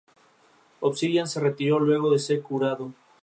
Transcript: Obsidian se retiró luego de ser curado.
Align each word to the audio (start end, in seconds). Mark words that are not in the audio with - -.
Obsidian 0.79 1.27
se 1.27 1.39
retiró 1.39 1.79
luego 1.79 2.09
de 2.09 2.17
ser 2.17 2.41
curado. 2.41 2.91